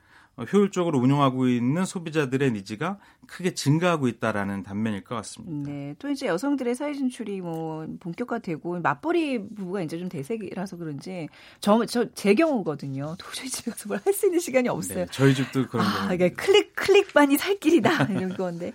[0.53, 5.69] 효율적으로 운영하고 있는 소비자들의 니즈가 크게 증가하고 있다라는 단면일 것 같습니다.
[5.71, 11.27] 네, 또 이제 여성들의 사회 진출이 뭐 본격화되고 맞벌이 부부가 이제 좀 대세라서 그런지
[11.59, 13.15] 저저제 경우거든요.
[13.17, 14.99] 도저히 집에 가서 뭘 할 수 있는 시간이 없어요.
[14.99, 18.73] 네, 저희 집도 그런 아, 이게 클릭 클릭만이 살 길이다 이런 건데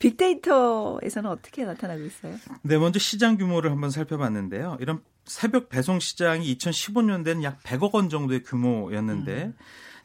[0.00, 2.34] 빅데이터에서는 어떻게 나타나고 있어요?
[2.62, 4.76] 네, 먼저 시장 규모를 한번 살펴봤는데요.
[4.80, 9.54] 이런 새벽 배송 시장이 2015년대는 약 100억 원 정도의 규모였는데 음.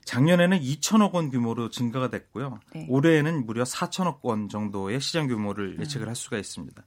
[0.09, 2.59] 작년에는 2천억 원 규모로 증가가 됐고요.
[2.73, 2.87] 네.
[2.89, 5.81] 올해에는 무려 4천억 원 정도의 시장 규모를 음.
[5.81, 6.83] 예측을 할 수가 있습니다.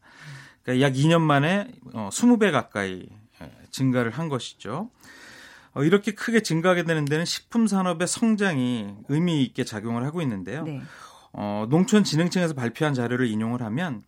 [0.64, 3.08] 그러니까 약 2년 만에 20배 어, 가까이
[3.70, 4.90] 증가를 한 것이죠.
[5.72, 10.64] 어, 이렇게 크게 증가하게 되는 데는 식품 산업의 성장이 의미 있게 작용을 하고 있는데요.
[10.64, 10.82] 네.
[11.32, 14.02] 어, 농촌진흥청에서 발표한 자료를 인용을 하면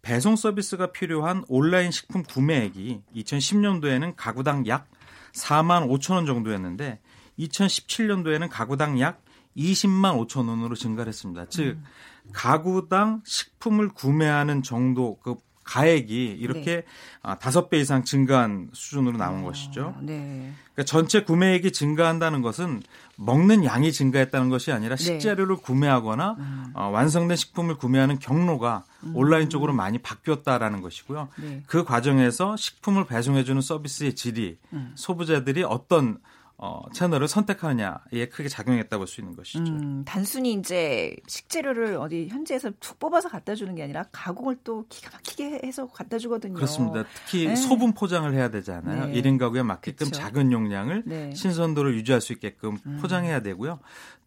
[0.00, 4.86] 배송 서비스가 필요한 온라인 식품 구매액이 2010년도에는 가구당 약
[5.32, 7.00] 4만 5천 원 정도였는데
[7.40, 9.22] 2017년도에는 가구당 약
[9.56, 11.46] 20만 5천 원으로 증가를 했습니다.
[11.48, 11.84] 즉 음.
[12.32, 15.36] 가구당 식품을 구매하는 정도 그
[15.70, 16.84] 가액이 이렇게 네.
[17.22, 19.94] 5배 아, 이상 증가한 수준으로 나온 어, 것이죠.
[20.02, 20.52] 네.
[20.74, 22.82] 그러니까 전체 구매액이 증가한다는 것은
[23.16, 25.04] 먹는 양이 증가했다는 것이 아니라 네.
[25.04, 25.62] 식재료를 네.
[25.62, 26.64] 구매하거나 음.
[26.74, 29.12] 어, 완성된 식품을 구매하는 경로가 음.
[29.14, 31.28] 온라인 쪽으로 많이 바뀌었다라는 것이고요.
[31.40, 31.62] 네.
[31.66, 34.92] 그 과정에서 식품을 배송해주는 서비스의 질이 음.
[34.96, 36.18] 소비자들이 어떤
[36.62, 39.60] 어, 채널을 선택하느냐에 크게 작용했다고 볼 수 있는 것이죠.
[39.60, 45.10] 음, 단순히 이제 식재료를 어디 현지에서 툭 뽑아서 갖다 주는 게 아니라 가공을 또 기가
[45.12, 46.52] 막히게 해서 갖다 주거든요.
[46.54, 47.04] 그렇습니다.
[47.14, 47.56] 특히 네.
[47.56, 49.06] 소분 포장을 해야 되잖아요.
[49.06, 49.22] 네.
[49.22, 50.20] 1인 가구에 맞게끔 그쵸.
[50.20, 51.34] 작은 용량을 네.
[51.34, 52.98] 신선도를 유지할 수 있게끔 음.
[53.00, 53.78] 포장해야 되고요.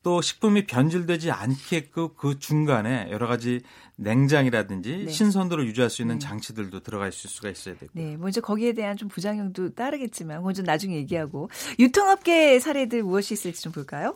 [0.03, 3.61] 또 식품이 변질되지 않게끔 그 중간에 여러 가지
[3.95, 5.11] 냉장이라든지 네.
[5.11, 6.19] 신선도를 유지할 수 있는 네.
[6.19, 7.91] 장치들도 들어가 있을 수가 있어야 되고.
[7.93, 13.71] 네, 먼저 거기에 대한 좀 부작용도 따르겠지만 먼저 나중에 얘기하고 유통업계 사례들 무엇이 있을지 좀
[13.71, 14.15] 볼까요?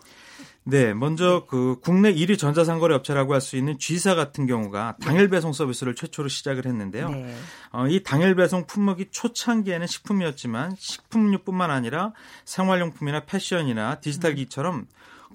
[0.63, 5.53] 네, 먼저 그 국내 1위 전자상거래 업체라고 할 수 있는 G사 같은 경우가 당일 배송
[5.53, 7.09] 서비스를 최초로 시작을 했는데요.
[7.09, 7.33] 네.
[7.71, 12.11] 어, 이 당일 배송 품목이 초창기에는 식품이었지만 식품류뿐만 아니라
[12.43, 14.87] 생활용품이나 패션이나 디지털 기처럼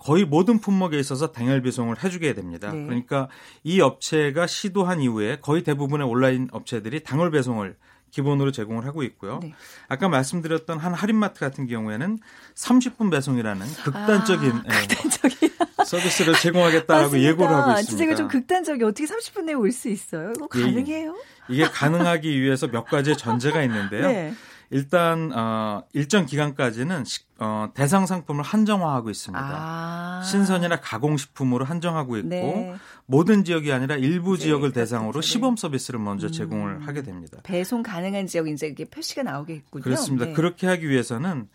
[0.03, 2.73] 거의 모든 품목에 있어서 당일 배송을 해주게 됩니다.
[2.73, 2.85] 네.
[2.85, 3.29] 그러니까
[3.63, 7.77] 이 업체가 시도한 이후에 거의 대부분의 온라인 업체들이 당일 배송을
[8.11, 9.39] 기본으로 제공을 하고 있고요.
[9.43, 9.55] 네.
[9.89, 12.19] 아까 말씀드렸던 한 할인마트 같은 경우에는
[12.55, 15.51] 30분 배송이라는 극단적인, 아, 예, 극단적인.
[15.87, 17.97] 서비스를 제공하겠다라고 예고를 하고 있습니다.
[18.05, 20.33] 진짜 좀 극단적이 어떻게 30분 내에 올 수 있어요?
[20.37, 21.17] 이거 예, 가능해요?
[21.51, 24.03] 예, 이게 가능하기 위해서 몇 가지의 전제가 있는데요.
[24.09, 24.35] 네.
[24.73, 29.39] 일단 어, 일정 기간까지는 시, 어, 대상 상품을 한정화하고 있습니다.
[29.39, 30.23] 아.
[30.25, 32.75] 신선이나 가공식품으로 한정하고 있고 네.
[33.05, 35.29] 모든 지역이 아니라 일부 네, 지역을 대상으로 네.
[35.29, 36.33] 시범 서비스를 먼저 음.
[36.33, 37.39] 제공을 하게 됩니다.
[37.43, 39.83] 배송 가능한 지역 이제 이게 표시가 나오겠군요.
[39.83, 40.25] 그렇습니다.
[40.25, 40.33] 네.
[40.33, 41.49] 그렇게 하기 위해서는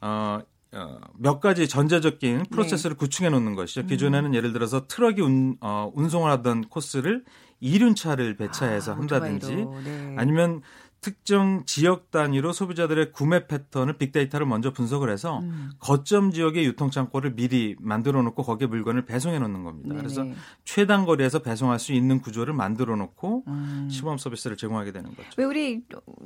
[0.00, 0.40] 어,
[0.72, 2.98] 어, 몇 가지 전제적인 프로세스를 네.
[2.98, 3.82] 구축해 놓는 것이죠.
[3.82, 3.86] 음.
[3.88, 7.24] 기존에는 예를 들어서 트럭이 운, 어, 운송을 하던 코스를
[7.60, 10.14] 이륜차를 배차해서 아, 한다든지 네.
[10.18, 10.62] 아니면
[11.04, 15.70] 특정 지역 단위로 소비자들의 구매 패턴을 빅데이터를 먼저 분석을 해서 음.
[15.78, 19.88] 거점 지역의 유통 창고를 미리 만들어 놓고 거기에 물건을 배송해 놓는 겁니다.
[19.90, 20.00] 네네.
[20.00, 20.24] 그래서
[20.64, 23.88] 최단 거리에서 배송할 수 있는 구조를 만들어 놓고 음.
[23.90, 25.28] 시범 서비스를 제공하게 되는 거죠.
[25.36, 25.82] 왜 우리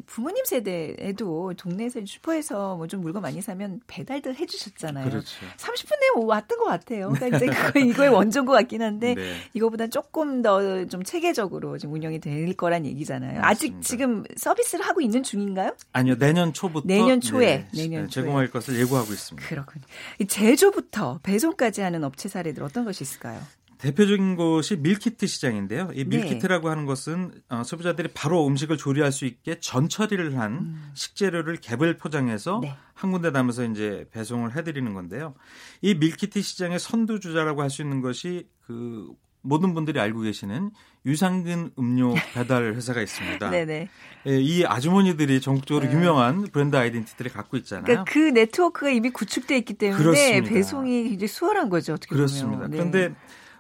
[0.07, 5.11] 부모님 세대에도 동네에서 슈퍼에서 뭐 좀 물건 많이 사면 배달들 해 주셨잖아요.
[5.11, 5.27] 그렇죠.
[5.57, 7.11] 30분 내에 왔던 것 같아요.
[7.11, 9.35] 그러니까 이제 그거 이거의 원조인 것 같긴 한데 네.
[9.55, 13.41] 이거보다 조금 더 좀 체계적으로 좀 운영이 될 거란 얘기잖아요.
[13.41, 13.49] 맞습니다.
[13.49, 15.75] 아직 지금 서비스 서비스를 하고 있는 중인가요?
[15.93, 18.53] 아니요, 내년 초부터 내년 초에 네, 내년 네, 제공할 초에.
[18.53, 19.49] 것을 예고하고 있습니다.
[19.49, 19.85] 그렇군요.
[20.29, 23.41] 제조부터 배송까지 하는 업체 사례들 어떤 것이 있을까요?
[23.79, 25.91] 대표적인 곳이 밀키트 시장인데요.
[25.95, 26.17] 이 네.
[26.17, 26.71] 밀키트라고 네.
[26.71, 30.91] 하는 것은 어, 소비자들이 바로 음식을 조리할 수 있게 전처리를 한 음.
[30.95, 32.75] 식재료를 개별 포장해서 네.
[32.95, 35.35] 한 군데 담아서 이제 배송을 해드리는 건데요.
[35.81, 39.09] 이 밀키트 시장의 선두주자라고 할 수 있는 것이 그
[39.43, 40.71] 모든 분들이 알고 계시는
[41.07, 43.51] 유산균 음료 배달 회사가 있습니다.
[43.51, 43.89] 네네.
[44.27, 45.93] 예, 이 아주머니들이 전국적으로 네.
[45.93, 47.85] 유명한 브랜드 아이덴티티를 갖고 있잖아요.
[47.85, 50.51] 그러니까 그 네트워크가 이미 구축돼 있기 때문에 그렇습니다.
[50.51, 51.95] 배송이 이제 수월한 거죠.
[51.95, 52.63] 어떻게 그렇습니다.
[52.67, 52.71] 보면.
[52.71, 52.77] 네.
[52.77, 53.15] 그런데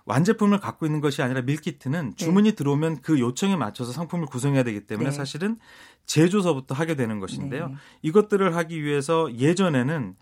[0.05, 2.17] 완제품을 갖고 있는 것이 아니라 밀키트는 네.
[2.17, 2.55] 주문이 네.
[2.55, 5.15] 들어오면 그 요청에 맞춰서 상품을 구성해야 되기 때문에 네.
[5.15, 5.59] 사실은
[6.07, 7.69] 제조서부터 하게 되는 것인데요.
[7.69, 7.75] 네.
[8.03, 10.17] 이것들을 하기 위해서 예전에는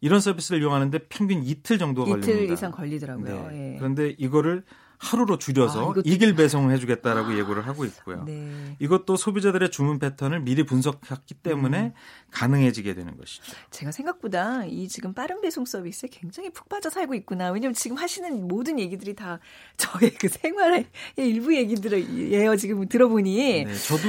[0.00, 2.42] 이런 서비스를 이용하는데 평균 이틀 정도가 이틀 걸립니다.
[2.42, 3.48] 이틀 이상 걸리더라고요.
[3.50, 3.74] 네.
[3.74, 3.78] 예.
[3.78, 4.64] 그런데 이거를
[5.00, 8.22] 하루로 줄여서 아, 이길 배송을 해주겠다라고 아, 예고를 하고 있고요.
[8.24, 8.76] 네.
[8.80, 11.92] 이것도 소비자들의 주문 패턴을 미리 분석했기 때문에 음.
[12.30, 13.42] 가능해지게 되는 것이죠.
[13.70, 17.50] 제가 생각보다 이 지금 빠른 배송 서비스에 굉장히 푹 빠져 살고 있구나.
[17.50, 19.40] 왜냐면 지금 하시는 모든 얘기들이 다
[19.78, 20.86] 저의 그 생활의
[21.16, 22.56] 일부 얘기들이에요.
[22.56, 23.64] 지금 들어보니.
[23.64, 24.02] 네, 저도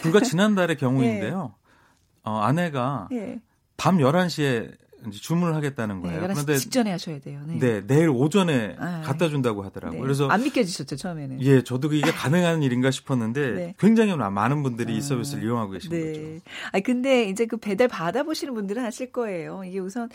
[0.00, 1.54] 불과 지난달의 경우인데요.
[1.56, 1.66] 네.
[2.22, 3.40] 어, 아내가 네.
[3.76, 4.72] 밤 11시에
[5.08, 6.20] 이제 주문을 하겠다는 네, 거예요.
[6.22, 7.40] 네, 그런데 직전에 하셔야 돼요.
[7.46, 9.98] 네, 네 내일 오전에 아, 갖다 준다고 하더라고요.
[9.98, 10.02] 네.
[10.02, 11.40] 그래서 안 믿겨지셨죠 처음에는.
[11.42, 13.74] 예, 저도 이게 가능한 일인가 싶었는데 네.
[13.78, 16.12] 굉장히 많은 분들이 아, 이 서비스를 이용하고 계신 네.
[16.12, 16.40] 거죠.
[16.72, 19.62] 아 근데 이제 그 배달 받아보시는 분들은 아실 거예요.
[19.64, 20.08] 이게 우선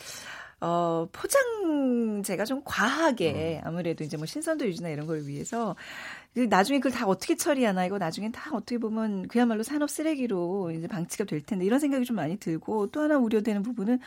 [0.63, 3.67] 어, 포장재가 좀 과하게 음.
[3.67, 7.97] 아무래도 이제 뭐 신선도 유지나 이런 걸 위해서 그 나중에 그걸 다 어떻게 처리하나 이거
[7.97, 12.37] 나중엔 다 어떻게 보면 그야말로 산업 쓰레기로 이제 방치가 될 텐데 이런 생각이 좀 많이
[12.37, 13.99] 들고 또 하나 우려되는 부분은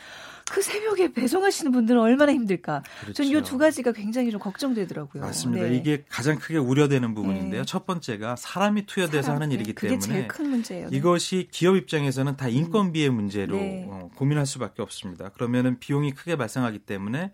[0.51, 2.81] 그 새벽에 배송하시는 분들은 얼마나 힘들까.
[3.01, 3.23] 그렇죠.
[3.23, 5.21] 저는 이 두 가지가 굉장히 좀 걱정되더라고요.
[5.21, 5.67] 맞습니다.
[5.67, 5.75] 네.
[5.75, 7.61] 이게 가장 크게 우려되는 부분인데요.
[7.61, 7.65] 네.
[7.65, 10.89] 첫 번째가 사람이 투여돼서 사람, 하는 일이기 그게 때문에 제일 큰 문제예요.
[10.89, 10.97] 네.
[10.97, 13.85] 이것이 기업 입장에서는 다 인건비의 문제로 네.
[13.87, 15.29] 어, 고민할 수밖에 없습니다.
[15.29, 17.31] 그러면은 비용이 크게 발생하기 때문에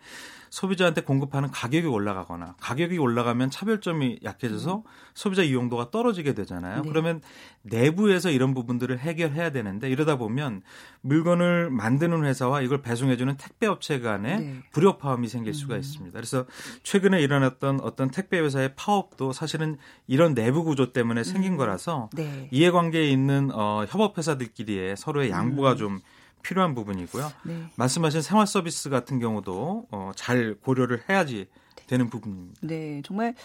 [0.52, 4.84] 소비자한테 공급하는 가격이 올라가거나 가격이 올라가면 차별점이 약해져서 음.
[5.14, 6.82] 소비자 이용도가 떨어지게 되잖아요.
[6.82, 6.90] 네.
[6.90, 7.22] 그러면
[7.62, 10.62] 내부에서 이런 부분들을 해결해야 되는데 이러다 보면
[11.00, 14.56] 물건을 만드는 회사와 이걸 배송해주는 택배 업체 간에 네.
[14.74, 15.80] 불협화음이 생길 수가 음.
[15.80, 16.14] 있습니다.
[16.14, 16.46] 그래서
[16.84, 21.58] 최근에 일어났던 어떤 택배 회사의 파업도 사실은 이런 내부 구조 때문에 생긴 음.
[21.58, 22.50] 거라서 네.
[22.52, 26.02] 이해관계에 있는 어, 협업 회사들끼리의 서로의 양보가 음.
[26.42, 27.32] 좀 필요한 부분이고요.
[27.44, 27.64] 네.
[27.76, 31.48] 말씀하신 생활 서비스 같은 경우도 어, 잘 고려를 해야지
[31.88, 32.60] 되는 부분입니다.
[32.62, 33.36] 네, 정말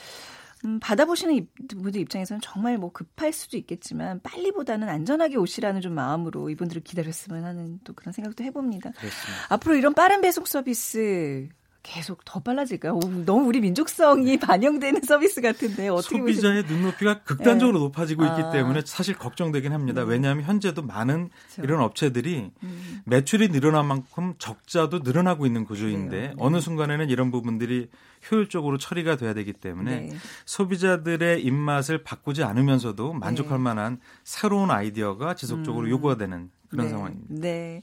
[0.64, 6.82] 음, 받아보시는 분들 입장에서는 정말 뭐 급할 수도 있겠지만 빨리보다는 안전하게 오시라는 좀 마음으로 이분들을
[6.82, 8.90] 기다렸으면 하는 또 그런 생각도 해봅니다.
[8.90, 9.46] 그렇습니다.
[9.50, 11.48] 앞으로 이런 빠른 배송 서비스
[11.86, 12.98] 계속 더 빨라질까요?
[13.24, 16.82] 너무 우리 민족성이 반영되는 서비스 같은데 어떻게 소비자의 보시면...
[16.82, 17.84] 눈높이가 극단적으로 네.
[17.84, 18.36] 높아지고 아.
[18.36, 20.02] 있기 때문에 사실 걱정되긴 합니다.
[20.02, 20.10] 네.
[20.10, 21.62] 왜냐하면 현재도 많은 그렇죠.
[21.62, 23.00] 이런 업체들이 음.
[23.04, 26.34] 매출이 늘어난 만큼 적자도 늘어나고 있는 구조인데 네.
[26.38, 27.88] 어느 순간에는 이런 부분들이
[28.30, 30.16] 효율적으로 처리가 돼야 되기 때문에 네.
[30.44, 33.62] 소비자들의 입맛을 바꾸지 않으면서도 만족할 네.
[33.62, 35.90] 만한 새로운 아이디어가 지속적으로 음.
[35.90, 36.90] 요구가 되는 그런 네.
[36.90, 37.34] 상황입니다.
[37.34, 37.82] 네.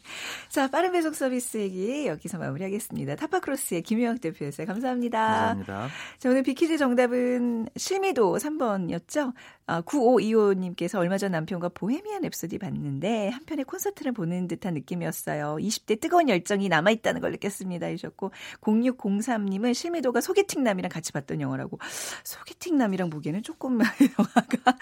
[0.49, 3.15] 자, 빠른 배송 서비스 얘기 여기서 마무리하겠습니다.
[3.15, 4.67] 타파크로스의 김용학 대표였어요.
[4.67, 5.19] 감사합니다.
[5.19, 5.89] 감사합니다.
[6.17, 9.33] 자, 오늘 비키즈 정답은 실미도 3번이었죠.
[9.65, 15.55] 아, 9525님께서 얼마 전 남편과 보헤미안 랩소디 봤는데 한편의 콘서트를 보는 듯한 느낌이었어요.
[15.59, 17.87] 20대 뜨거운 열정이 남아있다는 걸 느꼈습니다.
[17.87, 21.79] 하셨고 0603님은 실미도가 소개팅남이랑 같이 봤던 영화라고
[22.23, 23.79] 소개팅남이랑 보기에는 조금
[24.19, 24.77] 영화가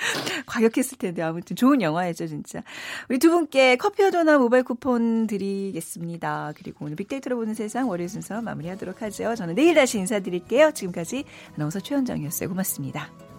[0.48, 2.64] 과격했을 텐데 아무튼 좋은 영화였죠 진짜.
[3.08, 6.54] 우리 두 분께 커피 와 도나 모바일 쿠폰 드리겠습니다.
[6.56, 9.36] 그리고 오늘 빅데이터로 보는 세상 월요일 순서 마무리하도록 하죠.
[9.36, 10.72] 저는 내일 다시 인사드릴게요.
[10.72, 11.26] 지금까지
[11.56, 12.50] 아나운서 최현정이었어요.
[12.50, 13.31] 고맙습니다.